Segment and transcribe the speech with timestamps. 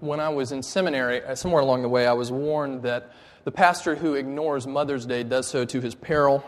[0.00, 3.12] when I was in seminary, uh, somewhere along the way, I was warned that
[3.44, 6.44] the pastor who ignores Mother's Day does so to his peril.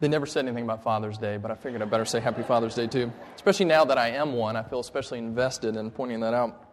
[0.00, 2.74] They never said anything about Father's Day, but I figured I better say Happy Father's
[2.74, 3.12] Day too.
[3.34, 6.64] Especially now that I am one, I feel especially invested in pointing that out.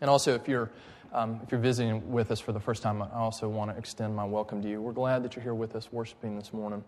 [0.00, 0.70] And also, if you're,
[1.12, 4.14] um, if you're visiting with us for the first time, I also want to extend
[4.14, 4.80] my welcome to you.
[4.80, 6.84] We're glad that you're here with us worshiping this morning.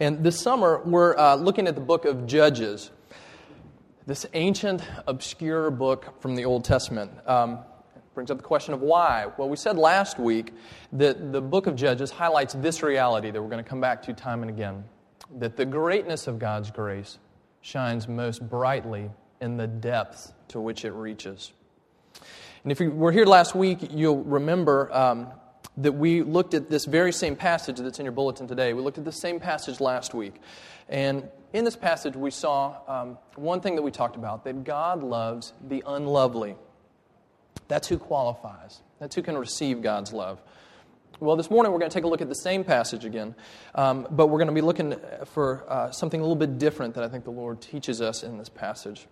[0.00, 2.90] And this summer, we're uh, looking at the book of Judges
[4.06, 7.10] this ancient, obscure book from the Old Testament.
[7.26, 7.58] Um,
[8.14, 9.26] brings up the question of why.
[9.36, 10.54] Well, we said last week
[10.92, 14.14] that the book of Judges highlights this reality that we're going to come back to
[14.14, 14.84] time and again
[15.38, 17.18] that the greatness of God's grace
[17.60, 19.10] shines most brightly
[19.40, 21.52] in the depth to which it reaches.
[22.62, 25.28] And if you were here last week, you'll remember um,
[25.76, 28.72] that we looked at this very same passage that's in your bulletin today.
[28.72, 30.40] We looked at the same passage last week.
[30.88, 35.02] And in this passage, we saw um, one thing that we talked about that God
[35.02, 36.54] loves the unlovely.
[37.66, 40.42] That's who qualifies, that's who can receive God's love.
[41.18, 43.34] Well, this morning we're going to take a look at the same passage again,
[43.74, 47.04] um, but we're going to be looking for uh, something a little bit different that
[47.04, 49.06] I think the Lord teaches us in this passage.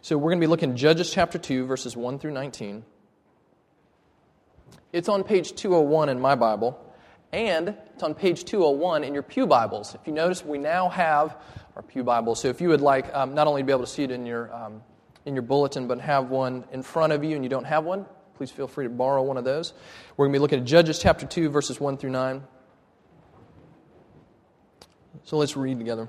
[0.00, 2.84] So we're going to be looking Judges chapter 2, verses 1 through 19.
[4.92, 6.80] It's on page 201 in my Bible,
[7.32, 9.92] and it's on page 201 in your Pew Bibles.
[9.96, 11.36] If you notice, we now have
[11.76, 12.34] our Pew Bible.
[12.34, 14.26] So if you would like um, not only to be able to see it in
[14.26, 14.82] your, um,
[15.24, 18.06] in your bulletin, but have one in front of you and you don't have one,
[18.36, 19.72] please feel free to borrow one of those.
[20.16, 22.42] We're going to be looking at Judges chapter 2, verses 1 through 9.
[25.24, 26.08] So let's read together.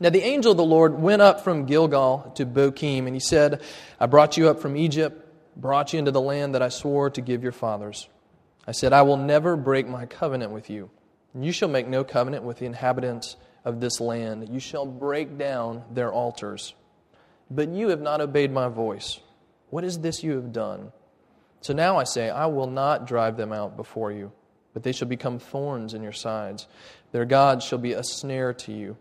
[0.00, 3.62] Now the angel of the Lord went up from Gilgal to Bochim, and he said,
[4.00, 5.24] I brought you up from Egypt,
[5.56, 8.08] brought you into the land that I swore to give your fathers.
[8.66, 10.90] I said, I will never break my covenant with you.
[11.34, 14.48] You shall make no covenant with the inhabitants of this land.
[14.48, 16.74] You shall break down their altars.
[17.50, 19.20] But you have not obeyed my voice.
[19.70, 20.92] What is this you have done?
[21.60, 24.32] So now I say, I will not drive them out before you,
[24.74, 26.66] but they shall become thorns in your sides.
[27.12, 28.96] Their gods shall be a snare to you.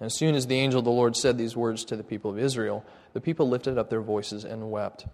[0.00, 2.30] And as soon as the angel of the Lord said these words to the people
[2.30, 5.06] of Israel, the people lifted up their voices and wept.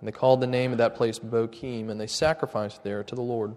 [0.00, 3.22] And they called the name of that place Bochim, and they sacrificed there to the
[3.22, 3.56] Lord.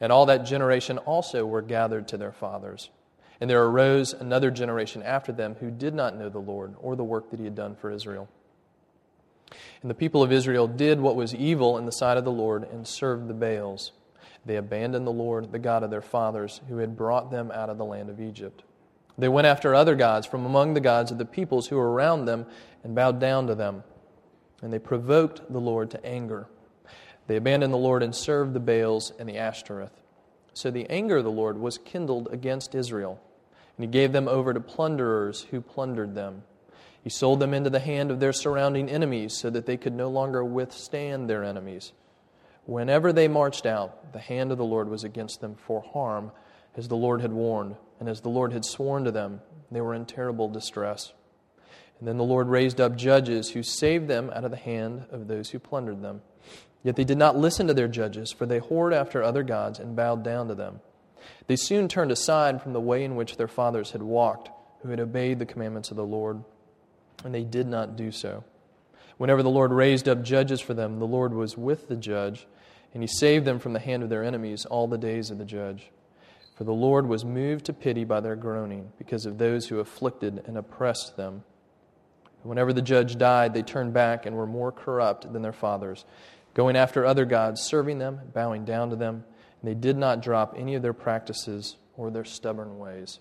[0.00, 2.90] And all that generation also were gathered to their fathers.
[3.40, 7.04] And there arose another generation after them who did not know the Lord or the
[7.04, 8.28] work that he had done for Israel.
[9.82, 12.62] And the people of Israel did what was evil in the sight of the Lord
[12.64, 13.92] and served the Baals.
[14.44, 17.78] They abandoned the Lord, the God of their fathers, who had brought them out of
[17.78, 18.62] the land of Egypt.
[19.18, 22.24] They went after other gods from among the gods of the peoples who were around
[22.24, 22.46] them
[22.82, 23.84] and bowed down to them.
[24.62, 26.46] And they provoked the Lord to anger.
[27.26, 30.00] They abandoned the Lord and served the Baals and the Ashtoreth.
[30.54, 33.20] So the anger of the Lord was kindled against Israel,
[33.76, 36.42] and he gave them over to plunderers who plundered them.
[37.02, 40.08] He sold them into the hand of their surrounding enemies so that they could no
[40.08, 41.92] longer withstand their enemies.
[42.64, 46.30] Whenever they marched out, the hand of the Lord was against them for harm,
[46.76, 49.40] as the Lord had warned, and as the Lord had sworn to them.
[49.70, 51.12] They were in terrible distress.
[51.98, 55.28] And then the Lord raised up judges who saved them out of the hand of
[55.28, 56.22] those who plundered them.
[56.82, 59.94] Yet they did not listen to their judges, for they whored after other gods and
[59.94, 60.80] bowed down to them.
[61.46, 64.50] They soon turned aside from the way in which their fathers had walked,
[64.82, 66.42] who had obeyed the commandments of the Lord,
[67.24, 68.42] and they did not do so.
[69.16, 72.48] Whenever the Lord raised up judges for them, the Lord was with the judge,
[72.92, 75.44] and he saved them from the hand of their enemies all the days of the
[75.44, 75.90] judge.
[76.56, 80.42] For the Lord was moved to pity by their groaning, because of those who afflicted
[80.46, 81.44] and oppressed them.
[82.42, 86.04] Whenever the judge died, they turned back and were more corrupt than their fathers
[86.54, 89.24] going after other gods, serving them, bowing down to them.
[89.60, 93.20] And they did not drop any of their practices or their stubborn ways.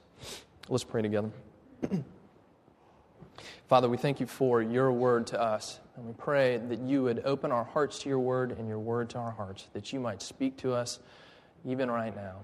[0.70, 1.32] Let's pray together.
[3.68, 5.80] Father, we thank you for your word to us.
[5.96, 9.10] And we pray that you would open our hearts to your word and your word
[9.12, 11.00] to our hearts, that you might speak to us
[11.66, 12.38] even right now.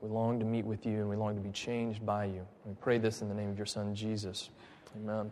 [0.00, 2.46] We long to meet with you and we long to be changed by you.
[2.64, 4.50] We pray this in the name of your Son, Jesus.
[4.96, 5.30] Amen.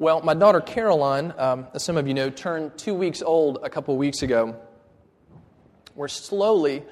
[0.00, 3.68] Well, my daughter Caroline, um, as some of you know, turned two weeks old a
[3.68, 4.58] couple weeks ago.
[5.94, 6.84] We're slowly,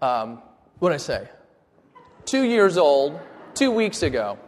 [0.00, 0.40] um,
[0.78, 1.28] what did I say?
[2.24, 3.18] Two years old,
[3.54, 4.38] two weeks ago.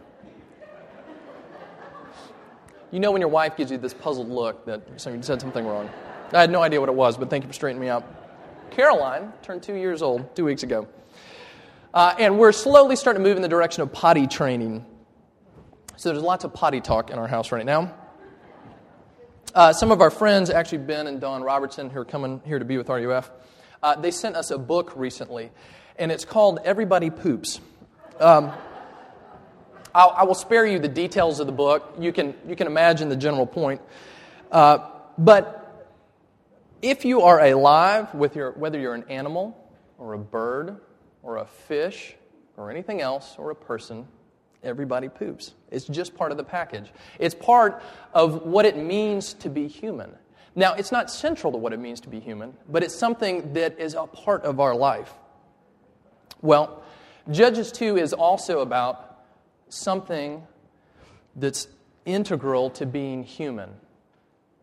[2.92, 5.90] You know when your wife gives you this puzzled look that you said something wrong.
[6.32, 8.04] I had no idea what it was, but thank you for straightening me out.
[8.70, 10.86] Caroline turned two years old two weeks ago.
[11.92, 14.86] Uh, and we're slowly starting to move in the direction of potty training.
[15.96, 17.92] So there's lots of potty talk in our house right now.
[19.54, 22.64] Uh, some of our friends, actually Ben and Don Robertson, who are coming here to
[22.64, 23.30] be with RUF,
[23.84, 25.52] uh, they sent us a book recently,
[25.96, 27.60] and it's called Everybody Poops.
[28.18, 28.52] Um,
[29.94, 31.94] I'll, I will spare you the details of the book.
[32.00, 33.80] You can, you can imagine the general point.
[34.50, 35.86] Uh, but
[36.82, 39.56] if you are alive, with your, whether you're an animal
[39.98, 40.80] or a bird
[41.22, 42.16] or a fish
[42.56, 44.08] or anything else or a person,
[44.64, 45.54] everybody poops.
[45.70, 46.92] It's just part of the package.
[47.18, 47.82] It's part
[48.12, 50.12] of what it means to be human.
[50.56, 53.78] Now, it's not central to what it means to be human, but it's something that
[53.78, 55.12] is a part of our life.
[56.42, 56.82] Well,
[57.30, 59.24] Judges 2 is also about
[59.68, 60.46] something
[61.36, 61.66] that's
[62.04, 63.70] integral to being human.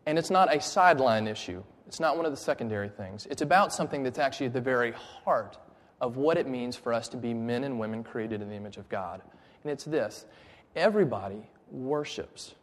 [0.06, 3.26] And it's not a sideline issue, it's not one of the secondary things.
[3.30, 5.58] It's about something that's actually at the very heart
[6.00, 8.76] of what it means for us to be men and women created in the image
[8.76, 9.20] of God.
[9.62, 10.26] And it's this
[10.74, 12.54] everybody worships.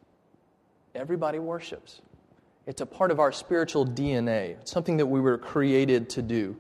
[0.96, 2.02] Everybody worships.
[2.66, 6.56] It's a part of our spiritual DNA, it's something that we were created to do.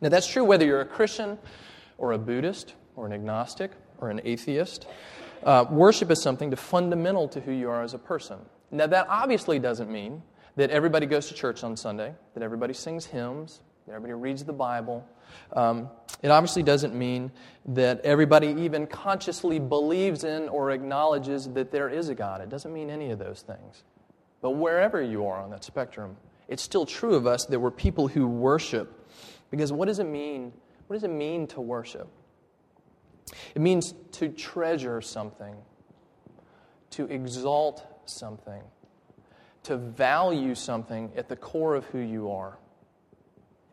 [0.00, 1.38] Now, that's true whether you're a Christian
[1.98, 4.86] or a Buddhist or an agnostic or an atheist.
[5.42, 8.38] Uh, worship is something to fundamental to who you are as a person.
[8.70, 10.22] Now, that obviously doesn't mean
[10.56, 15.06] that everybody goes to church on Sunday, that everybody sings hymns, everybody reads the Bible.
[15.52, 15.88] Um,
[16.22, 17.30] it obviously doesn't mean
[17.66, 22.40] that everybody even consciously believes in or acknowledges that there is a God.
[22.40, 23.84] It doesn't mean any of those things.
[24.40, 26.16] But wherever you are on that spectrum,
[26.48, 29.08] it's still true of us that we're people who worship.
[29.50, 30.52] Because what does it mean?
[30.86, 32.08] What does it mean to worship?
[33.54, 35.56] It means to treasure something,
[36.90, 38.62] to exalt something,
[39.64, 42.56] to value something at the core of who you are.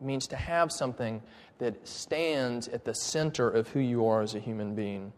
[0.04, 1.22] Means to have something
[1.58, 5.12] that stands at the center of who you are as a human being.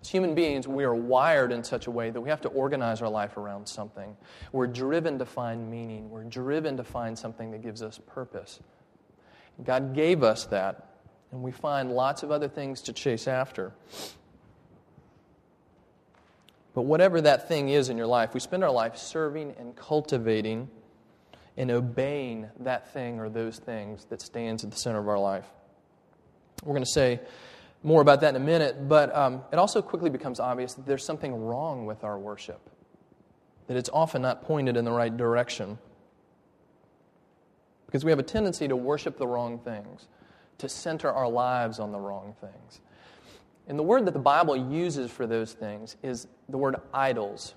[0.00, 3.02] As human beings, we are wired in such a way that we have to organize
[3.02, 4.16] our life around something.
[4.52, 8.60] We're driven to find meaning, we're driven to find something that gives us purpose.
[9.62, 10.94] God gave us that
[11.34, 13.72] and we find lots of other things to chase after.
[16.74, 20.70] But whatever that thing is in your life, we spend our life serving and cultivating
[21.56, 25.46] and obeying that thing or those things that stands at the center of our life.
[26.64, 27.20] We're going to say
[27.82, 31.04] more about that in a minute, but um, it also quickly becomes obvious that there's
[31.04, 32.70] something wrong with our worship,
[33.66, 35.78] that it's often not pointed in the right direction.
[37.86, 40.08] Because we have a tendency to worship the wrong things
[40.58, 42.80] to center our lives on the wrong things.
[43.66, 47.54] And the word that the Bible uses for those things is the word idols.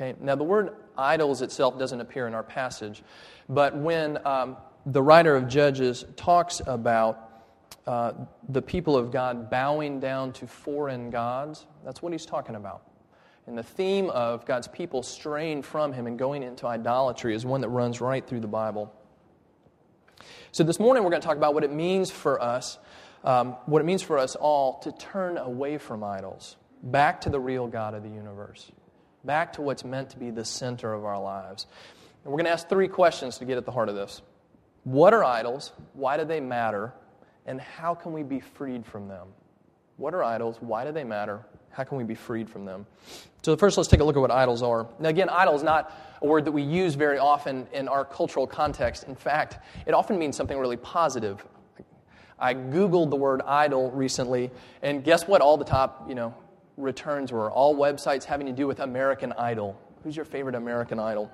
[0.00, 0.14] Okay?
[0.20, 3.02] Now, the word idols itself doesn't appear in our passage,
[3.48, 4.56] but when um,
[4.86, 7.44] the writer of Judges talks about
[7.86, 8.12] uh,
[8.48, 12.82] the people of God bowing down to foreign gods, that's what he's talking about.
[13.46, 17.60] And the theme of God's people straying from him and going into idolatry is one
[17.62, 18.94] that runs right through the Bible.
[20.52, 22.78] So this morning we're going to talk about what it means for us,
[23.24, 27.40] um, what it means for us all to turn away from idols, back to the
[27.40, 28.70] real God of the universe,
[29.24, 31.66] back to what's meant to be the center of our lives.
[32.24, 34.22] And we're going to ask three questions to get at the heart of this.
[34.84, 35.72] What are idols?
[35.94, 36.92] Why do they matter?
[37.46, 39.28] And how can we be freed from them?
[39.96, 40.56] What are idols?
[40.60, 41.44] Why do they matter?
[41.70, 42.86] How can we be freed from them?
[43.42, 44.88] So, first, let's take a look at what idols are.
[44.98, 48.46] Now, again, idol is not a word that we use very often in our cultural
[48.46, 49.04] context.
[49.04, 51.44] In fact, it often means something really positive.
[52.38, 54.50] I Googled the word idol recently,
[54.82, 55.42] and guess what?
[55.42, 56.34] All the top, you know,
[56.80, 59.80] returns were all websites having to do with American Idol.
[60.02, 61.30] Who's your favorite American Idol?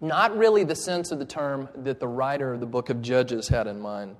[0.00, 3.48] Not really the sense of the term that the writer of the book of Judges
[3.48, 4.16] had in mind.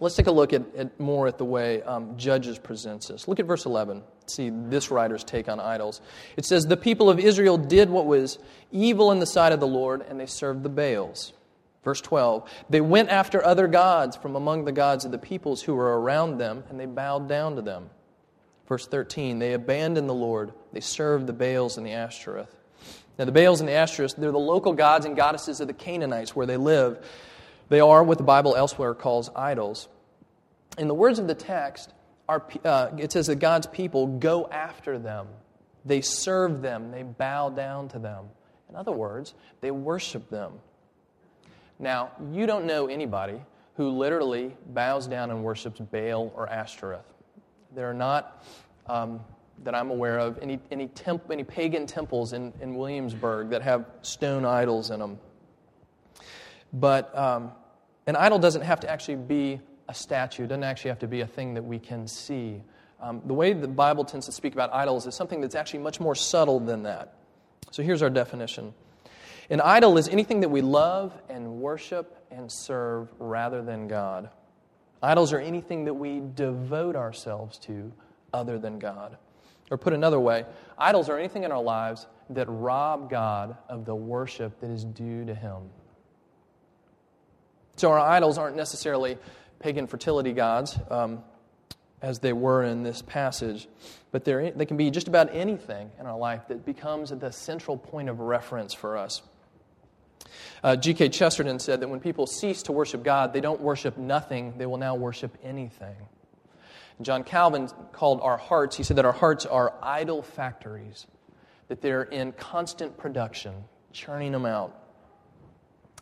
[0.00, 3.26] Let's take a look at, at more at the way um, Judges presents this.
[3.26, 4.04] Look at verse 11.
[4.28, 6.00] See this writer's take on idols.
[6.36, 8.38] It says, The people of Israel did what was
[8.70, 11.32] evil in the sight of the Lord, and they served the Baals.
[11.84, 15.74] Verse 12, they went after other gods from among the gods of the peoples who
[15.74, 17.90] were around them, and they bowed down to them.
[18.66, 20.52] Verse 13, they abandoned the Lord.
[20.72, 22.54] They served the Baals and the Ashtoreth.
[23.18, 26.36] Now, the Baals and the Ashtoreth, they're the local gods and goddesses of the Canaanites
[26.36, 27.04] where they live.
[27.68, 29.88] They are what the Bible elsewhere calls idols.
[30.76, 31.92] In the words of the text,
[32.28, 35.28] our, uh, it says that God's people go after them,
[35.84, 38.26] they serve them, they bow down to them.
[38.68, 40.52] In other words, they worship them.
[41.78, 43.40] Now, you don't know anybody
[43.76, 47.14] who literally bows down and worships Baal or Ashtoreth.
[47.74, 48.44] They're not
[48.86, 49.20] um,
[49.64, 53.86] that I'm aware of, any, any, temp, any pagan temples in, in Williamsburg that have
[54.02, 55.18] stone idols in them.
[56.72, 57.52] But um,
[58.06, 61.22] an idol doesn't have to actually be a statue, it doesn't actually have to be
[61.22, 62.60] a thing that we can see.
[63.00, 66.00] Um, the way the Bible tends to speak about idols is something that's actually much
[66.00, 67.14] more subtle than that.
[67.70, 68.74] So here's our definition
[69.50, 74.28] An idol is anything that we love and worship and serve rather than God.
[75.02, 77.92] Idols are anything that we devote ourselves to
[78.32, 79.16] other than God.
[79.70, 80.44] Or put another way,
[80.76, 85.24] idols are anything in our lives that rob God of the worship that is due
[85.24, 85.70] to Him.
[87.76, 89.18] So our idols aren't necessarily
[89.60, 91.22] pagan fertility gods, um,
[92.00, 93.68] as they were in this passage,
[94.12, 98.08] but they can be just about anything in our life that becomes the central point
[98.08, 99.22] of reference for us.
[100.62, 101.08] Uh, G.K.
[101.10, 104.76] Chesterton said that when people cease to worship God, they don't worship nothing, they will
[104.76, 105.96] now worship anything.
[107.00, 111.06] John Calvin called our hearts, he said that our hearts are idol factories,
[111.68, 113.54] that they're in constant production,
[113.92, 114.74] churning them out.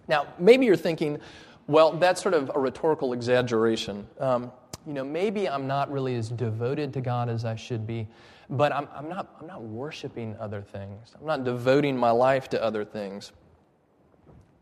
[0.08, 1.18] Now, maybe you're thinking,
[1.66, 4.06] well, that's sort of a rhetorical exaggeration.
[4.20, 4.52] Um,
[4.86, 8.06] you know, maybe I'm not really as devoted to God as I should be,
[8.48, 11.14] but I'm, I'm, not, I'm not worshiping other things.
[11.18, 13.32] I'm not devoting my life to other things.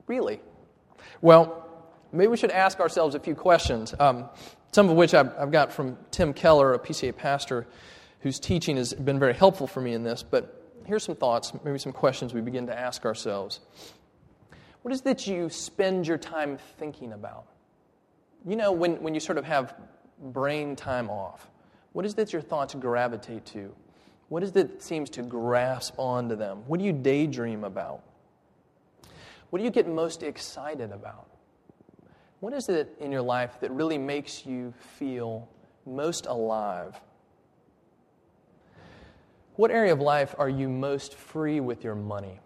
[0.06, 0.40] Really?
[1.20, 1.66] Well,
[2.12, 3.94] maybe we should ask ourselves a few questions.
[3.98, 4.28] Um,
[4.72, 7.66] some of which I've, I've got from Tim Keller, a PCA pastor
[8.20, 10.22] whose teaching has been very helpful for me in this.
[10.22, 13.60] But here's some thoughts, maybe some questions we begin to ask ourselves.
[14.82, 17.46] What is that you spend your time thinking about?
[18.46, 19.74] You know, when, when you sort of have
[20.20, 21.48] brain time off,
[21.92, 23.74] what is that your thoughts gravitate to?
[24.28, 26.64] What is it that seems to grasp onto them?
[26.66, 28.02] What do you daydream about?
[29.54, 31.28] What do you get most excited about?
[32.40, 35.48] What is it in your life that really makes you feel
[35.86, 37.00] most alive?
[39.54, 42.40] What area of life are you most free with your money?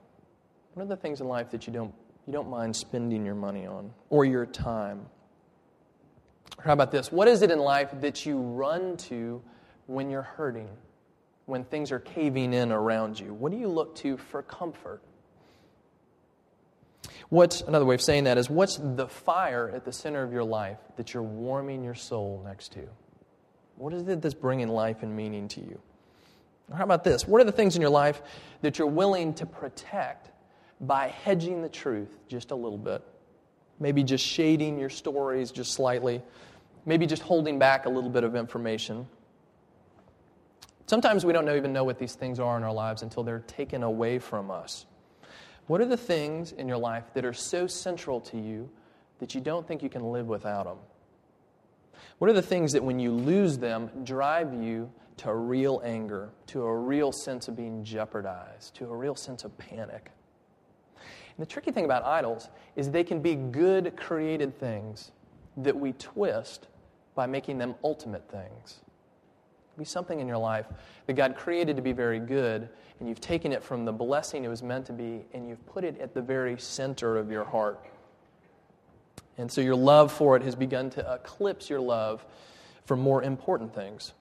[0.74, 1.94] What are the things in life that you don't,
[2.26, 5.06] you don't mind spending your money on or your time?
[6.62, 7.10] How about this?
[7.10, 9.42] What is it in life that you run to
[9.86, 10.68] when you're hurting,
[11.46, 13.32] when things are caving in around you?
[13.32, 15.00] What do you look to for comfort?
[17.30, 20.44] What's another way of saying that is what's the fire at the center of your
[20.44, 22.88] life that you're warming your soul next to?
[23.76, 25.78] What is it that's bringing life and meaning to you?
[26.70, 27.28] Or how about this?
[27.28, 28.22] What are the things in your life
[28.62, 30.30] that you're willing to protect
[30.80, 33.02] by hedging the truth just a little bit?
[33.78, 36.22] Maybe just shading your stories just slightly.
[36.86, 39.06] Maybe just holding back a little bit of information.
[40.86, 43.82] Sometimes we don't even know what these things are in our lives until they're taken
[43.82, 44.86] away from us.
[45.68, 48.70] What are the things in your life that are so central to you
[49.18, 50.78] that you don't think you can live without them?
[52.18, 56.62] What are the things that when you lose them drive you to real anger, to
[56.62, 60.10] a real sense of being jeopardized, to a real sense of panic?
[60.96, 65.12] And the tricky thing about idols is they can be good created things
[65.58, 66.68] that we twist
[67.14, 68.80] by making them ultimate things.
[69.76, 70.66] Be something in your life
[71.06, 74.48] that God created to be very good, and you've taken it from the blessing it
[74.48, 77.84] was meant to be, and you've put it at the very center of your heart.
[79.36, 82.24] And so your love for it has begun to eclipse your love
[82.86, 84.12] for more important things.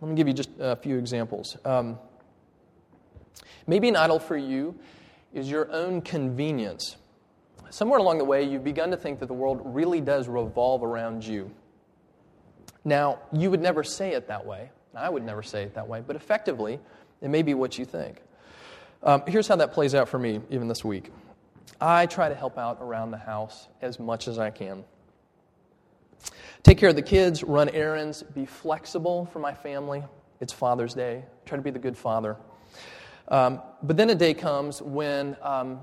[0.00, 1.56] Let me give you just a few examples.
[1.64, 1.98] Um,
[3.66, 4.74] maybe an idol for you
[5.32, 6.96] is your own convenience.
[7.70, 11.24] Somewhere along the way, you've begun to think that the world really does revolve around
[11.24, 11.50] you.
[12.84, 14.70] Now, you would never say it that way.
[14.94, 16.78] I would never say it that way, but effectively,
[17.22, 18.20] it may be what you think.
[19.02, 21.10] Um, here's how that plays out for me, even this week.
[21.80, 24.84] I try to help out around the house as much as I can.
[26.62, 30.04] Take care of the kids, run errands, be flexible for my family.
[30.40, 31.24] It's Father's Day.
[31.46, 32.36] Try to be the good father.
[33.28, 35.80] Um, but then a day comes when um,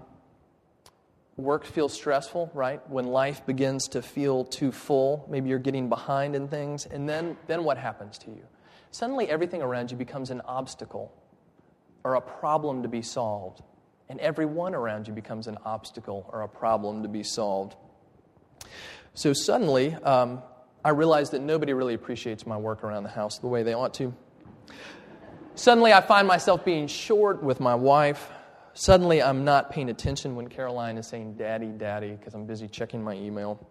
[1.36, 2.88] work feels stressful, right?
[2.90, 7.38] When life begins to feel too full, maybe you're getting behind in things, and then,
[7.48, 8.44] then what happens to you?
[8.92, 11.12] suddenly everything around you becomes an obstacle
[12.16, 13.62] a problem to be solved.
[14.10, 17.76] And everyone around you becomes an obstacle or a problem to be solved.
[19.14, 20.42] So suddenly, um,
[20.84, 23.94] I realize that nobody really appreciates my work around the house the way they ought
[23.96, 24.14] to.
[25.56, 28.30] Suddenly, I find myself being short with my wife.
[28.74, 33.04] Suddenly, I'm not paying attention when Caroline is saying, Daddy, Daddy, because I'm busy checking
[33.04, 33.68] my email.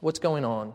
[0.00, 0.74] What's going on?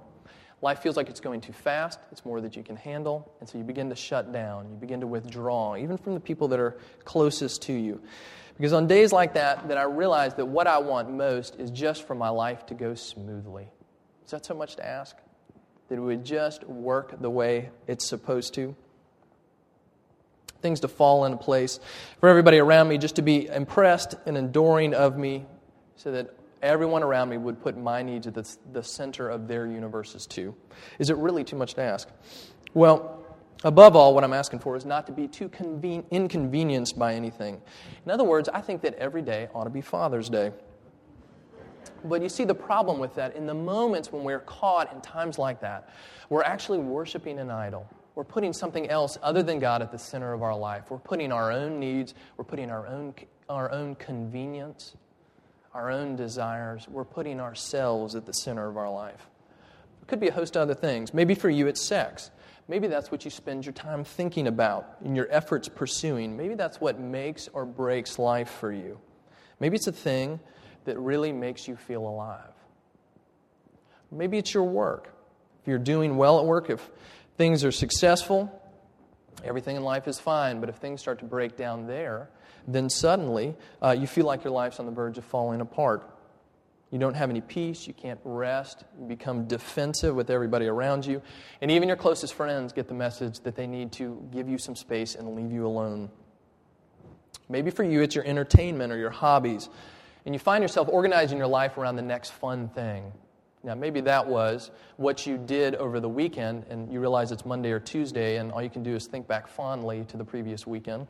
[0.63, 3.57] Life feels like it's going too fast, it's more that you can handle, and so
[3.57, 6.77] you begin to shut down, you begin to withdraw, even from the people that are
[7.03, 8.01] closest to you.
[8.55, 12.07] Because on days like that, that I realize that what I want most is just
[12.07, 13.67] for my life to go smoothly.
[14.23, 15.17] Is that so much to ask?
[15.89, 18.73] That it would just work the way it's supposed to?
[20.61, 21.81] things to fall into place,
[22.21, 25.45] for everybody around me just to be impressed and adoring of me,
[25.97, 29.67] so that everyone around me would put my needs at the, the center of their
[29.67, 30.55] universes too.
[30.97, 32.09] Is it really too much to ask?
[32.73, 33.23] Well,
[33.63, 37.61] above all, what I'm asking for is not to be too conven- inconvenienced by anything.
[38.05, 40.51] In other words, I think that every day ought to be Father's Day.
[42.05, 43.35] But you see the problem with that.
[43.35, 45.89] In the moments when we're caught in times like that,
[46.29, 47.87] we're actually worshiping an idol.
[48.15, 50.91] We're putting something else other than God at the center of our life.
[50.91, 53.13] We're putting our own needs, we're putting our own,
[53.49, 54.95] our own convenience,
[55.73, 56.87] our own desires.
[56.87, 59.29] We're putting ourselves at the center of our life.
[60.01, 61.13] It could be a host of other things.
[61.13, 62.29] Maybe for you, it's sex.
[62.67, 66.37] Maybe that's what you spend your time thinking about and your efforts pursuing.
[66.37, 68.99] Maybe that's what makes or breaks life for you.
[69.59, 70.39] Maybe it's a thing
[70.85, 72.53] that really makes you feel alive.
[74.11, 75.09] Maybe it's your work.
[75.61, 76.89] If you're doing well at work, if
[77.37, 78.61] things are successful,
[79.43, 80.59] everything in life is fine.
[80.59, 82.29] But if things start to break down there,
[82.67, 86.09] then suddenly uh, you feel like your life's on the verge of falling apart.
[86.91, 87.87] You don't have any peace.
[87.87, 88.83] You can't rest.
[88.99, 91.23] You become defensive with everybody around you.
[91.59, 94.75] And even your closest friends get the message that they need to give you some
[94.75, 96.11] space and leave you alone.
[97.49, 99.69] Maybe for you, it's your entertainment or your hobbies.
[100.25, 103.11] And you find yourself organizing your life around the next fun thing.
[103.63, 107.71] Now, maybe that was what you did over the weekend, and you realize it's Monday
[107.71, 111.07] or Tuesday, and all you can do is think back fondly to the previous weekend.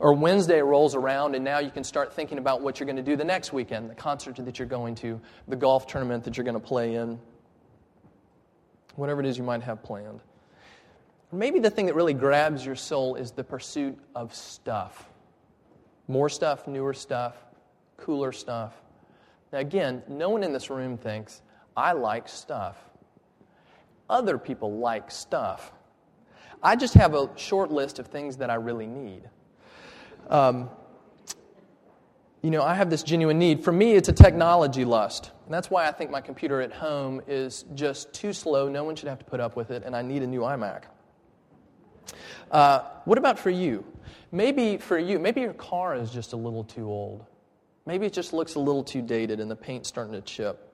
[0.00, 3.02] Or Wednesday rolls around, and now you can start thinking about what you're going to
[3.02, 6.44] do the next weekend the concert that you're going to, the golf tournament that you're
[6.44, 7.20] going to play in,
[8.96, 10.20] whatever it is you might have planned.
[11.30, 15.06] Maybe the thing that really grabs your soul is the pursuit of stuff
[16.10, 17.36] more stuff, newer stuff,
[17.96, 18.74] cooler stuff.
[19.52, 21.40] Now, again, no one in this room thinks,
[21.76, 22.76] I like stuff.
[24.08, 25.72] Other people like stuff.
[26.62, 29.22] I just have a short list of things that I really need.
[30.30, 30.70] Um,
[32.42, 33.62] you know, I have this genuine need.
[33.62, 35.30] For me, it's a technology lust.
[35.44, 38.68] And that's why I think my computer at home is just too slow.
[38.68, 40.84] No one should have to put up with it, and I need a new iMac.
[42.50, 43.84] Uh, what about for you?
[44.32, 47.26] Maybe for you, maybe your car is just a little too old.
[47.86, 50.72] Maybe it just looks a little too dated and the paint's starting to chip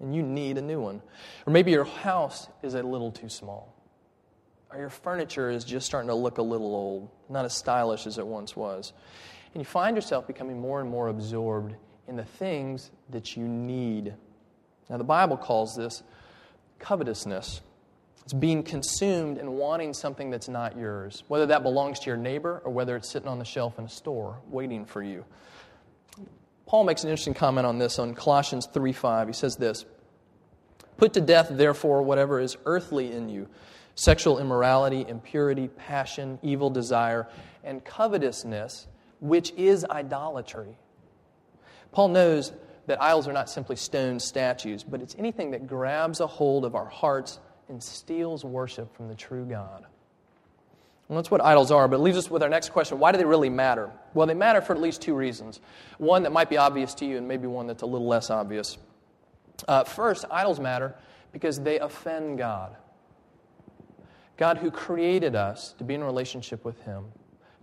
[0.00, 1.02] and you need a new one.
[1.46, 3.79] Or maybe your house is a little too small.
[4.72, 8.18] Or your furniture is just starting to look a little old, not as stylish as
[8.18, 8.92] it once was.
[9.52, 11.74] And you find yourself becoming more and more absorbed
[12.06, 14.14] in the things that you need.
[14.88, 16.02] Now, the Bible calls this
[16.78, 17.60] covetousness.
[18.24, 22.62] It's being consumed and wanting something that's not yours, whether that belongs to your neighbor
[22.64, 25.24] or whether it's sitting on the shelf in a store waiting for you.
[26.66, 29.26] Paul makes an interesting comment on this on Colossians 3:5.
[29.26, 29.84] He says this:
[30.96, 33.48] "Put to death therefore whatever is earthly in you:
[34.00, 37.28] sexual immorality, impurity, passion, evil desire,
[37.64, 38.86] and covetousness,
[39.20, 40.76] which is idolatry."
[41.92, 42.52] Paul knows
[42.86, 46.74] that idols are not simply stone statues, but it's anything that grabs a hold of
[46.74, 49.86] our hearts and steals worship from the true God.
[51.08, 53.18] And that's what idols are, but it leaves us with our next question why do
[53.18, 53.90] they really matter?
[54.14, 55.60] Well, they matter for at least two reasons.
[55.98, 58.78] One that might be obvious to you, and maybe one that's a little less obvious.
[59.66, 60.94] Uh, first, idols matter
[61.32, 62.76] because they offend God.
[64.40, 67.04] God, who created us to be in relationship with Him,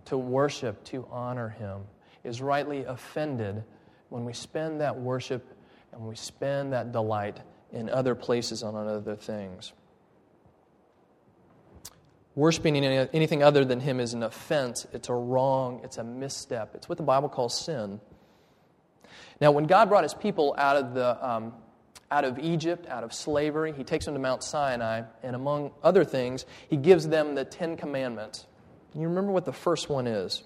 [0.04, 1.80] to worship, to honor Him,
[2.22, 3.64] is rightly offended
[4.10, 5.44] when we spend that worship
[5.92, 7.40] and we spend that delight
[7.72, 9.72] in other places on other things.
[12.36, 14.86] Worshipping anything other than Him is an offense.
[14.92, 15.80] It's a wrong.
[15.82, 16.76] It's a misstep.
[16.76, 18.00] It's what the Bible calls sin.
[19.40, 21.54] Now, when God brought His people out of, the, um,
[22.10, 26.04] out of Egypt, out of slavery, He takes them to Mount Sinai, and among other
[26.04, 28.46] things, He gives them the Ten Commandments.
[28.94, 30.42] You remember what the first one is?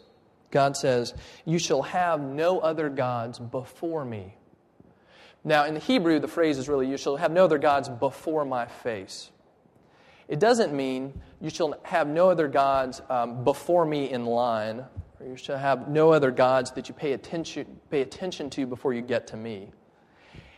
[0.50, 4.34] God says, You shall have no other gods before me.
[5.44, 8.44] Now, in the Hebrew, the phrase is really, You shall have no other gods before
[8.44, 9.30] my face.
[10.28, 14.84] It doesn't mean you shall have no other gods um, before me in line,
[15.20, 18.94] or you shall have no other gods that you pay attention, pay attention to before
[18.94, 19.70] you get to me.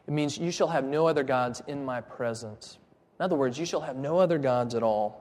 [0.07, 2.79] It means you shall have no other gods in my presence.
[3.19, 5.21] In other words, you shall have no other gods at all.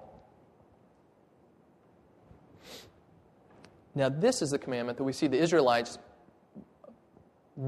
[3.95, 5.99] Now, this is the commandment that we see the Israelites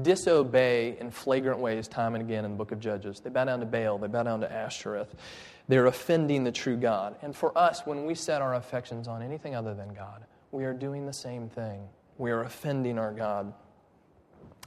[0.02, 3.20] disobey in flagrant ways time and again in the book of Judges.
[3.20, 5.14] They bow down to Baal, they bow down to Ashtoreth.
[5.68, 7.16] They're offending the true God.
[7.22, 10.72] And for us, when we set our affections on anything other than God, we are
[10.72, 11.88] doing the same thing.
[12.18, 13.52] We are offending our God.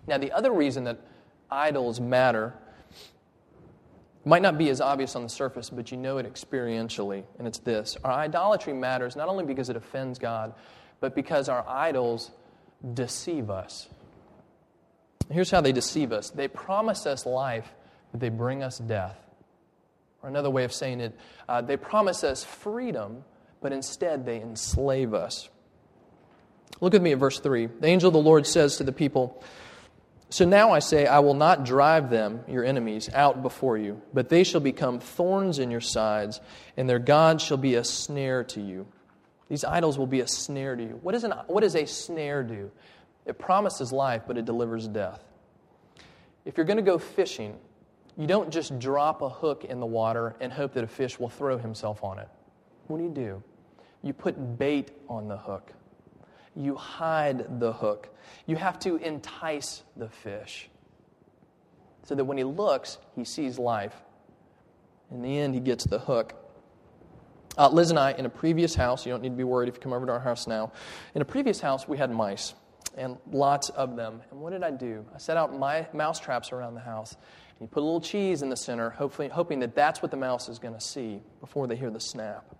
[0.07, 0.99] Now, the other reason that
[1.51, 2.53] idols matter
[4.25, 7.59] might not be as obvious on the surface, but you know it experientially, and it's
[7.59, 7.97] this.
[8.03, 10.53] Our idolatry matters not only because it offends God,
[10.99, 12.31] but because our idols
[12.93, 13.87] deceive us.
[15.31, 17.67] Here's how they deceive us they promise us life,
[18.11, 19.17] but they bring us death.
[20.21, 23.23] Or another way of saying it, uh, they promise us freedom,
[23.61, 25.49] but instead they enslave us.
[26.81, 27.67] Look at me at verse 3.
[27.67, 29.41] The angel of the Lord says to the people,
[30.31, 34.29] So now I say, I will not drive them, your enemies, out before you, but
[34.29, 36.39] they shall become thorns in your sides,
[36.77, 38.87] and their God shall be a snare to you.
[39.49, 40.99] These idols will be a snare to you.
[41.01, 42.69] What, is an, what does a snare do?
[43.25, 45.23] It promises life, but it delivers death.
[46.45, 47.57] If you're going to go fishing,
[48.15, 51.29] you don't just drop a hook in the water and hope that a fish will
[51.29, 52.29] throw himself on it.
[52.87, 53.43] What do you do?
[54.03, 55.73] You put bait on the hook
[56.59, 58.09] you hide the hook.
[58.45, 60.69] You have to entice the fish
[62.03, 63.95] so that when he looks, he sees life.
[65.09, 66.33] In the end, he gets the hook.
[67.57, 69.75] Uh, Liz and I, in a previous house, you don't need to be worried if
[69.75, 70.71] you come over to our house now.
[71.15, 72.53] In a previous house, we had mice,
[72.97, 74.21] and lots of them.
[74.29, 75.05] And what did I do?
[75.15, 77.13] I set out my mouse traps around the house.
[77.13, 80.17] And you put a little cheese in the center, hopefully, hoping that that's what the
[80.17, 82.55] mouse is going to see before they hear the snap.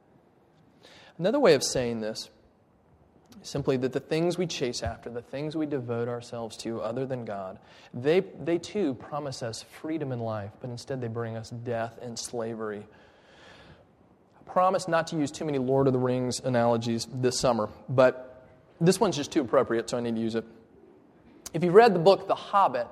[1.17, 2.29] Another way of saying this
[3.42, 7.24] Simply that the things we chase after, the things we devote ourselves to other than
[7.24, 7.58] God,
[7.94, 12.20] they, they too promise us freedom in life, but instead they bring us death and
[12.20, 12.86] slavery.
[14.39, 18.46] I promise not to use too many Lord of the Rings analogies this summer, but
[18.82, 20.46] this one's just too appropriate, so I need to use it.
[21.54, 22.88] If you've read the book The Hobbit,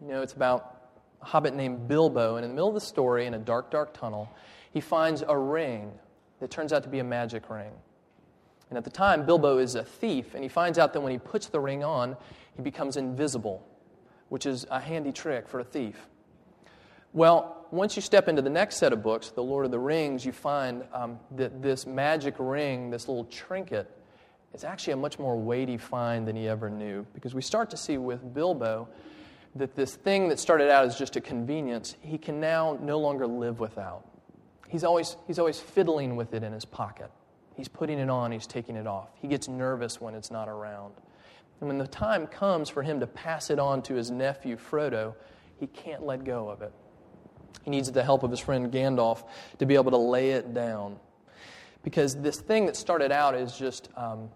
[0.00, 0.76] you know it's about
[1.22, 3.94] a hobbit named Bilbo, and in the middle of the story, in a dark, dark
[3.94, 4.30] tunnel,
[4.72, 5.92] he finds a ring
[6.40, 7.72] that turns out to be a magic ring.
[8.68, 11.18] And at the time, Bilbo is a thief, and he finds out that when he
[11.18, 12.16] puts the ring on,
[12.56, 13.66] he becomes invisible,
[14.28, 16.08] which is a handy trick for a thief.
[17.12, 20.24] Well, once you step into the next set of books, The Lord of the Rings,
[20.24, 23.90] you find um, that this magic ring, this little trinket,
[24.52, 27.06] is actually a much more weighty find than he ever knew.
[27.14, 28.88] Because we start to see with Bilbo
[29.54, 33.26] that this thing that started out as just a convenience, he can now no longer
[33.26, 34.04] live without.
[34.68, 37.10] He's always, he's always fiddling with it in his pocket.
[37.56, 39.08] He's putting it on, he's taking it off.
[39.20, 40.94] He gets nervous when it's not around.
[41.60, 45.14] And when the time comes for him to pass it on to his nephew Frodo,
[45.58, 46.72] he can't let go of it.
[47.64, 49.24] He needs the help of his friend Gandalf
[49.58, 50.98] to be able to lay it down.
[51.82, 54.28] Because this thing that started out as just um,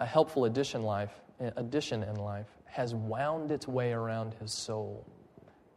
[0.00, 1.12] a helpful addition, life,
[1.56, 5.06] addition in life has wound its way around his soul,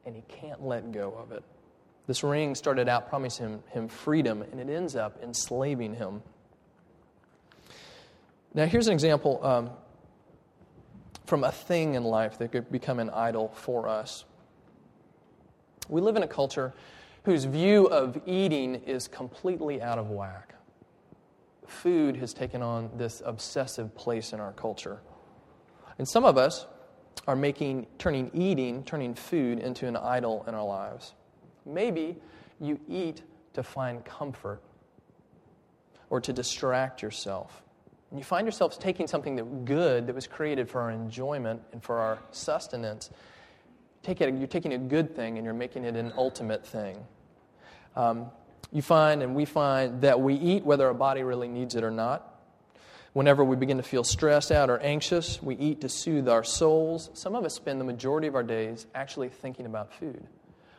[0.06, 1.44] and he can't let go of it.
[2.08, 6.22] This ring started out promising him, him freedom, and it ends up enslaving him.
[8.58, 9.70] Now, here's an example um,
[11.28, 14.26] from a thing in life that could become an idol for us.
[15.90, 16.74] We live in a culture
[17.24, 20.56] whose view of eating is completely out of whack.
[21.68, 25.02] Food has taken on this obsessive place in our culture.
[26.00, 26.66] And some of us
[27.28, 31.14] are making, turning eating, turning food into an idol in our lives.
[31.64, 32.18] Maybe
[32.60, 33.22] you eat
[33.54, 34.64] to find comfort
[36.10, 37.62] or to distract yourself.
[38.10, 41.84] And you find yourselves taking something that good that was created for our enjoyment and
[41.84, 43.10] for our sustenance.
[44.04, 46.98] Take it, you're taking a good thing and you're making it an ultimate thing.
[47.96, 48.28] Um,
[48.72, 51.92] you find, and we find, that we eat whether our body really needs it or
[51.92, 52.34] not.
[53.14, 57.10] Whenever we begin to feel stressed out or anxious, we eat to soothe our souls.
[57.14, 60.28] Some of us spend the majority of our days actually thinking about food.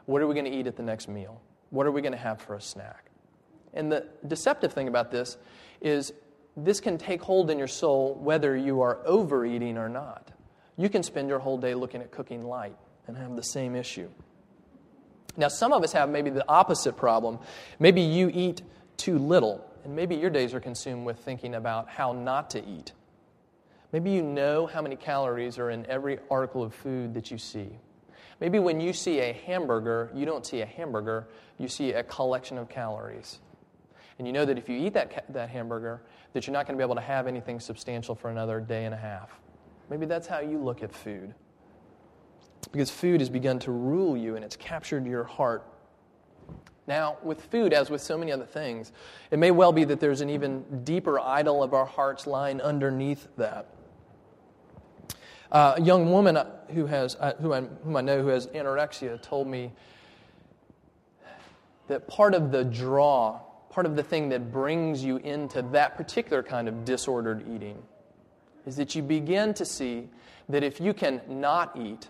[0.06, 1.40] What are we going to eat at the next meal?
[1.70, 3.10] What are we going to have for a snack?
[3.74, 5.36] And the deceptive thing about this
[5.80, 6.12] is
[6.64, 10.30] this can take hold in your soul whether you are overeating or not.
[10.76, 14.08] You can spend your whole day looking at cooking light and have the same issue.
[15.36, 17.38] Now, some of us have maybe the opposite problem.
[17.78, 18.62] Maybe you eat
[18.96, 22.92] too little, and maybe your days are consumed with thinking about how not to eat.
[23.92, 27.70] Maybe you know how many calories are in every article of food that you see.
[28.40, 32.58] Maybe when you see a hamburger, you don't see a hamburger, you see a collection
[32.58, 33.38] of calories.
[34.18, 36.02] And you know that if you eat that, that hamburger,
[36.32, 38.92] that you're not going to be able to have anything substantial for another day and
[38.92, 39.30] a half.
[39.90, 41.34] Maybe that's how you look at food.
[42.72, 45.64] Because food has begun to rule you and it's captured your heart.
[46.88, 48.92] Now, with food, as with so many other things,
[49.30, 53.28] it may well be that there's an even deeper idol of our hearts lying underneath
[53.36, 53.74] that.
[55.52, 56.38] Uh, a young woman
[56.70, 59.72] who has, uh, who I, whom I know who has anorexia told me
[61.88, 63.40] that part of the draw
[63.78, 67.80] part of the thing that brings you into that particular kind of disordered eating
[68.66, 70.08] is that you begin to see
[70.48, 72.08] that if you can not eat,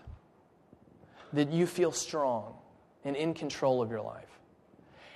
[1.31, 2.55] that you feel strong
[3.05, 4.39] and in control of your life.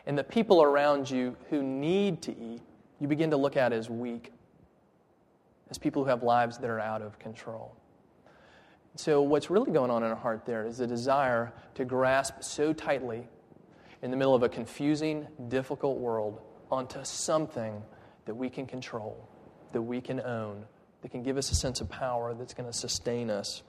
[0.06, 2.62] And the people around you who need to eat,
[3.00, 4.32] you begin to look at as weak,
[5.72, 7.76] as people who have lives that are out of control.
[8.96, 12.74] So, what's really going on in our heart there is a desire to grasp so
[12.74, 13.28] tightly
[14.04, 17.82] in the middle of a confusing, difficult world onto something
[18.26, 19.30] that we can control,
[19.72, 20.66] that we can own,
[21.02, 23.64] that can give us a sense of power that's going to sustain us.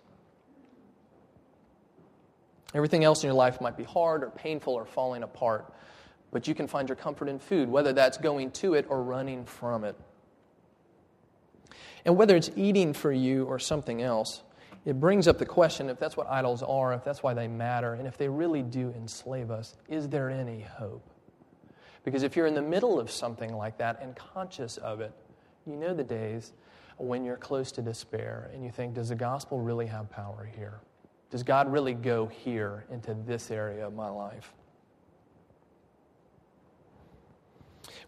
[2.75, 5.73] Everything else in your life might be hard or painful or falling apart,
[6.33, 9.45] but you can find your comfort in food, whether that's going to it or running
[9.45, 9.97] from it.
[12.05, 14.43] And whether it's eating for you or something else,
[14.85, 17.95] it brings up the question if that's what idols are, if that's why they matter,
[17.95, 21.09] and if they really do enslave us, is there any hope?
[22.05, 25.13] Because if you're in the middle of something like that and conscious of it,
[25.67, 26.53] you know the days
[26.99, 30.81] when you're close to despair and you think, does the gospel really have power here?
[31.31, 34.53] Does God really go here into this area of my life?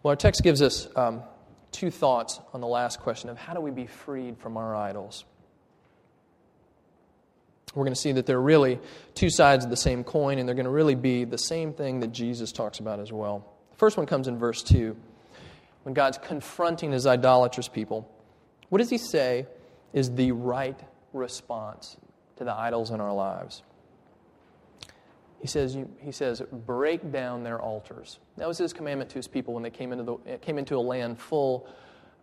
[0.03, 1.23] Well, our text gives us um,
[1.71, 5.25] two thoughts on the last question of how do we be freed from our idols?
[7.77, 8.79] We're going to see that they're really
[9.13, 11.99] two sides of the same coin, and they're going to really be the same thing
[11.99, 13.45] that Jesus talks about as well.
[13.69, 14.97] The first one comes in verse 2
[15.83, 18.11] when God's confronting his idolatrous people.
[18.69, 19.45] What does he say
[19.93, 20.79] is the right
[21.13, 21.97] response
[22.37, 23.61] to the idols in our lives?
[25.39, 28.17] He says, he says, break down their altars.
[28.37, 30.81] That was his commandment to his people when they came into, the, came into a
[30.81, 31.69] land full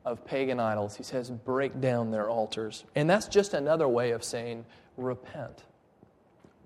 [0.04, 0.96] of pagan idols.
[0.96, 2.84] He says, break down their altars.
[2.96, 5.64] And that's just another way of saying, repent.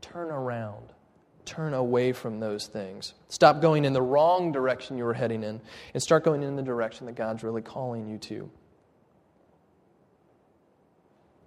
[0.01, 0.93] Turn around.
[1.45, 3.15] Turn away from those things.
[3.29, 5.61] Stop going in the wrong direction you were heading in
[5.95, 8.51] and start going in the direction that God's really calling you to.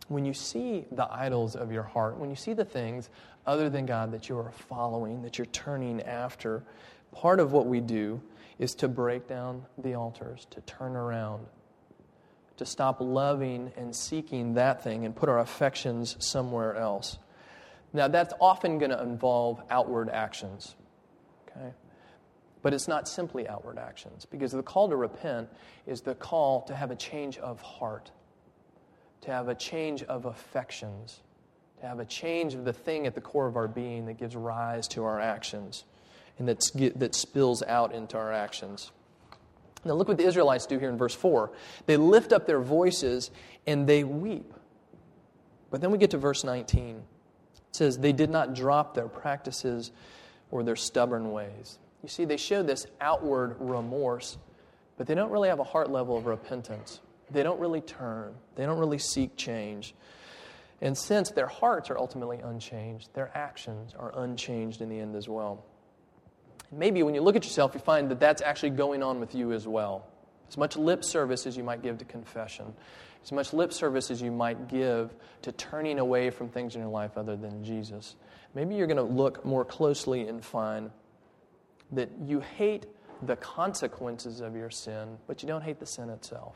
[0.07, 3.09] When you see the idols of your heart, when you see the things
[3.45, 6.63] other than God that you are following, that you're turning after,
[7.11, 8.21] part of what we do
[8.59, 11.45] is to break down the altars, to turn around,
[12.61, 17.17] to stop loving and seeking that thing and put our affections somewhere else.
[17.93, 20.75] Now, that's often going to involve outward actions,
[21.49, 21.73] okay?
[22.61, 25.49] But it's not simply outward actions, because the call to repent
[25.85, 28.11] is the call to have a change of heart,
[29.21, 31.21] to have a change of affections
[31.81, 34.35] to have a change of the thing at the core of our being that gives
[34.35, 35.83] rise to our actions
[36.37, 38.91] and that's, that spills out into our actions.
[39.83, 41.51] Now, look what the Israelites do here in verse 4.
[41.87, 43.31] They lift up their voices
[43.65, 44.53] and they weep.
[45.71, 46.97] But then we get to verse 19.
[46.97, 47.03] It
[47.71, 49.91] says, They did not drop their practices
[50.51, 51.79] or their stubborn ways.
[52.03, 54.37] You see, they show this outward remorse,
[54.97, 56.99] but they don't really have a heart level of repentance.
[57.31, 59.95] They don't really turn, they don't really seek change.
[60.81, 65.29] And since their hearts are ultimately unchanged, their actions are unchanged in the end as
[65.29, 65.63] well.
[66.71, 69.51] Maybe when you look at yourself, you find that that's actually going on with you
[69.51, 70.07] as well.
[70.47, 72.73] As much lip service as you might give to confession,
[73.23, 76.89] as much lip service as you might give to turning away from things in your
[76.89, 78.15] life other than Jesus,
[78.55, 80.91] maybe you're going to look more closely and find
[81.91, 82.85] that you hate
[83.23, 86.55] the consequences of your sin, but you don't hate the sin itself.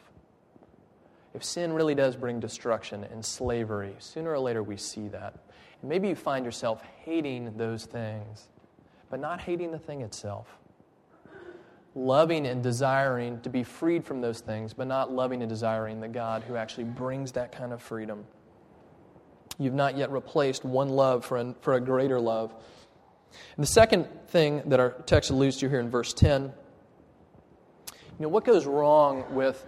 [1.34, 5.38] If sin really does bring destruction and slavery, sooner or later we see that.
[5.82, 8.48] And maybe you find yourself hating those things,
[9.10, 10.48] but not hating the thing itself.
[11.94, 16.08] Loving and desiring to be freed from those things, but not loving and desiring the
[16.08, 18.26] God who actually brings that kind of freedom.
[19.58, 22.54] You've not yet replaced one love for a, for a greater love.
[23.56, 26.54] And the second thing that our text alludes to here in verse 10
[28.18, 29.66] you know, what goes wrong with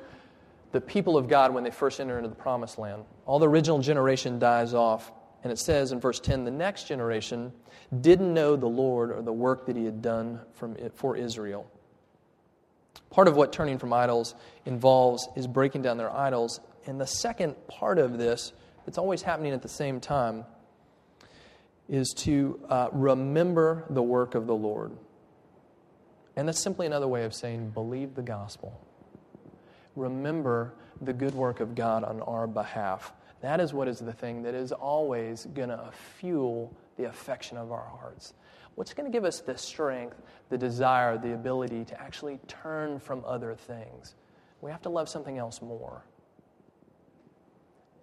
[0.72, 3.04] the people of God when they first enter into the promised land.
[3.26, 5.12] All the original generation dies off.
[5.48, 7.54] And it says in verse 10 the next generation
[8.02, 10.42] didn't know the Lord or the work that he had done
[10.78, 11.72] it for Israel.
[13.12, 16.60] Part of what turning from idols involves is breaking down their idols.
[16.86, 18.52] And the second part of this,
[18.86, 20.44] that's always happening at the same time,
[21.88, 24.92] is to uh, remember the work of the Lord.
[26.36, 28.78] And that's simply another way of saying believe the gospel
[29.96, 33.14] remember the good work of God on our behalf.
[33.42, 37.72] That is what is the thing that is always going to fuel the affection of
[37.72, 38.34] our hearts.
[38.76, 43.24] What's going to give us the strength, the desire, the ability to actually turn from
[43.26, 44.16] other things?
[44.62, 46.04] We have to love something else more.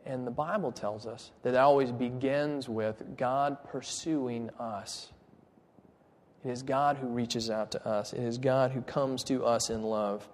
[0.06, 5.12] And the Bible tells us that it always begins with God pursuing us.
[6.44, 9.70] It is God who reaches out to us, it is God who comes to us
[9.70, 10.28] in love.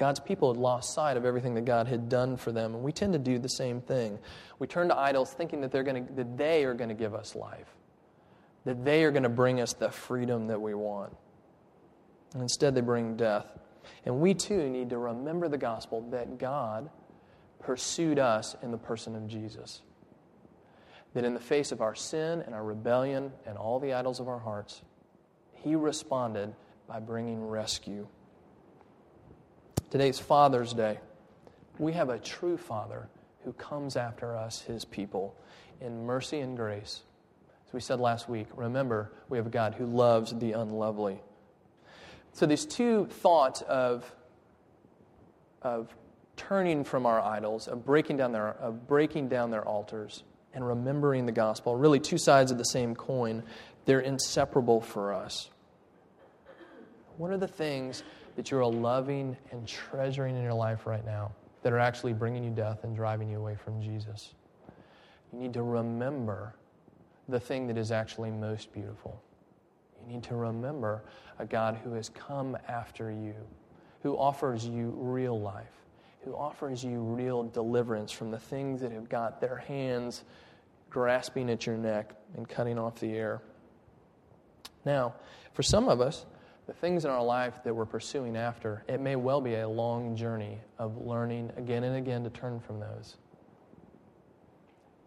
[0.00, 2.90] God's people had lost sight of everything that God had done for them, and we
[2.90, 4.18] tend to do the same thing.
[4.58, 7.36] We turn to idols thinking that, they're to, that they are going to give us
[7.36, 7.68] life,
[8.64, 11.14] that they are going to bring us the freedom that we want.
[12.32, 13.44] And instead, they bring death.
[14.06, 16.88] And we too need to remember the gospel that God
[17.58, 19.82] pursued us in the person of Jesus.
[21.12, 24.28] That in the face of our sin and our rebellion and all the idols of
[24.28, 24.80] our hearts,
[25.52, 26.54] He responded
[26.88, 28.08] by bringing rescue.
[29.90, 31.00] Today's Father's Day.
[31.80, 33.08] We have a true Father
[33.44, 35.34] who comes after us, His people,
[35.80, 37.02] in mercy and grace.
[37.66, 41.20] As we said last week, remember, we have a God who loves the unlovely.
[42.34, 44.08] So, these two thoughts of,
[45.60, 45.92] of
[46.36, 50.22] turning from our idols, of breaking down their, of breaking down their altars,
[50.54, 53.42] and remembering the gospel, really two sides of the same coin,
[53.86, 55.50] they're inseparable for us.
[57.16, 58.04] What are the things
[58.40, 61.30] that you're loving and treasuring in your life right now
[61.62, 64.32] that are actually bringing you death and driving you away from Jesus?
[65.30, 66.54] You need to remember
[67.28, 69.22] the thing that is actually most beautiful.
[70.00, 71.02] You need to remember
[71.38, 73.34] a God who has come after you,
[74.02, 75.84] who offers you real life,
[76.24, 80.24] who offers you real deliverance from the things that have got their hands
[80.88, 83.42] grasping at your neck and cutting off the air.
[84.86, 85.12] Now,
[85.52, 86.24] for some of us,
[86.70, 90.14] the things in our life that we're pursuing after, it may well be a long
[90.14, 93.16] journey of learning again and again to turn from those.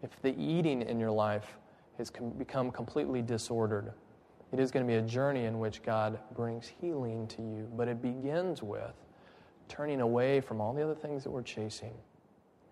[0.02, 1.56] If the eating in your life
[1.98, 3.94] has become completely disordered,
[4.52, 7.88] it is going to be a journey in which God brings healing to you, but
[7.88, 8.92] it begins with
[9.70, 11.94] turning away from all the other things that we're chasing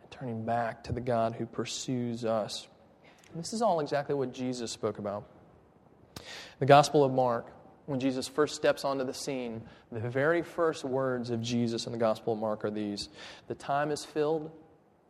[0.01, 2.67] and turning back to the God who pursues us.
[3.31, 5.23] And this is all exactly what Jesus spoke about.
[6.59, 7.53] The Gospel of Mark,
[7.85, 11.97] when Jesus first steps onto the scene, the very first words of Jesus in the
[11.97, 13.09] Gospel of Mark are these
[13.47, 14.51] The time is filled,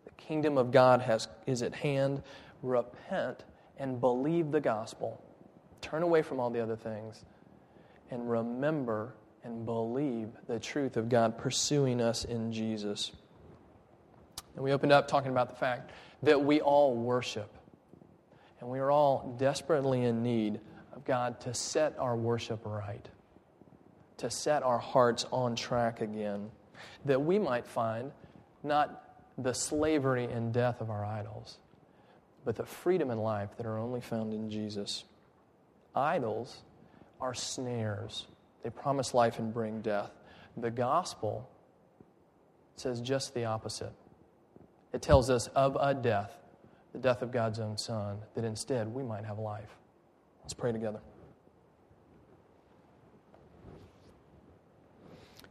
[0.06, 2.24] the kingdom of God has, is at hand.
[2.64, 3.44] Repent
[3.78, 5.22] and believe the gospel.
[5.82, 7.26] Turn away from all the other things
[8.12, 13.12] and remember and believe the truth of God pursuing us in Jesus.
[14.56, 17.52] And we opened up talking about the fact that we all worship.
[18.60, 20.60] And we are all desperately in need
[21.06, 23.08] God to set our worship right,
[24.18, 26.50] to set our hearts on track again,
[27.06, 28.12] that we might find
[28.64, 29.04] not
[29.38, 31.58] the slavery and death of our idols,
[32.46, 35.06] but the freedom and life that are only found in Jesus.
[35.96, 36.64] Idols
[37.20, 38.28] are snares,
[38.64, 40.12] they promise life and bring death.
[40.58, 41.50] The gospel
[42.76, 43.94] says just the opposite.
[44.94, 46.42] It tells us of a death
[46.94, 49.78] the death of God's own Son, that instead we might have life.
[50.44, 51.00] Let's pray together.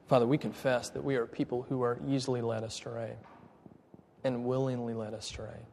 [0.08, 3.12] Father, we confess that we are people who are easily led astray
[4.24, 5.66] and willingly led astray.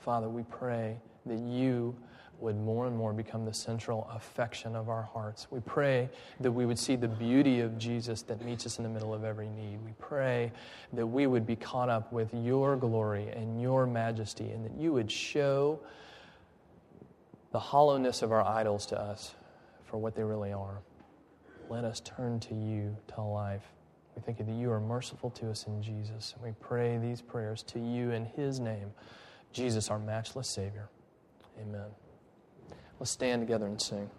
[0.00, 1.94] Father, we pray that you
[2.40, 5.48] would more and more become the central affection of our hearts.
[5.50, 6.08] We pray
[6.40, 9.24] that we would see the beauty of Jesus that meets us in the middle of
[9.24, 9.78] every need.
[9.84, 10.52] We pray
[10.92, 14.92] that we would be caught up with your glory and your majesty, and that you
[14.92, 15.80] would show
[17.52, 19.34] the hollowness of our idols to us
[19.84, 20.80] for what they really are.
[21.68, 23.64] Let us turn to you to life.
[24.16, 26.34] We thank you that you are merciful to us in Jesus.
[26.34, 28.92] And we pray these prayers to you in his name,
[29.52, 30.88] Jesus, our matchless Savior.
[31.60, 31.88] Amen.
[32.98, 34.10] Let's stand together and sing.